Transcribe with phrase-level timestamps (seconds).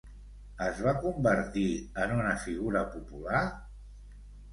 [0.67, 1.65] Es va convertir
[2.05, 3.43] en una figura popular?